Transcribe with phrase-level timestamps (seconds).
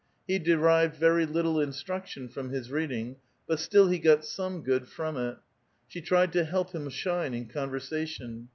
[0.27, 3.17] He derived very little instruction from his reading,
[3.47, 5.37] but still he got some good from it.
[5.87, 8.49] She tried to help him shine in conversation.